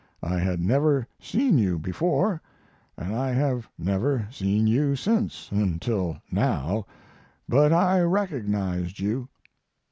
I 0.23 0.39
had 0.39 0.59
never 0.59 1.07
seen 1.19 1.59
you 1.59 1.77
before, 1.77 2.41
and 2.97 3.15
I 3.15 3.33
have 3.33 3.69
never 3.77 4.27
seen 4.31 4.65
you 4.65 4.95
since 4.95 5.49
until 5.51 6.19
now, 6.31 6.87
but 7.47 7.71
I 7.71 7.99
recognized 8.01 8.97
you.' 8.99 9.29